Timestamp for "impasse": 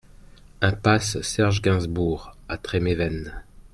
0.61-1.21